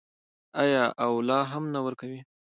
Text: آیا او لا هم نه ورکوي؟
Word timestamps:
آیا 0.61 0.83
او 1.03 1.11
لا 1.27 1.39
هم 1.51 1.63
نه 1.73 1.79
ورکوي؟ 1.85 2.19